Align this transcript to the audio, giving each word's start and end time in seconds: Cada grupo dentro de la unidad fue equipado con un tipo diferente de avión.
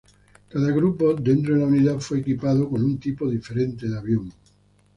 Cada 0.49 0.71
grupo 0.71 1.13
dentro 1.13 1.53
de 1.53 1.59
la 1.59 1.67
unidad 1.67 1.99
fue 1.99 2.21
equipado 2.21 2.67
con 2.67 2.83
un 2.83 2.99
tipo 2.99 3.29
diferente 3.29 3.87
de 3.87 3.99
avión. 3.99 4.33